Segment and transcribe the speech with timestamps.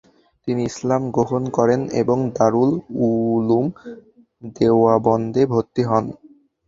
[0.47, 2.71] তিনি ইসলাম গ্রহণ করেন এবং দারুল
[3.05, 3.65] উলুম
[4.55, 6.05] দেওবন্দে ভর্তি হন।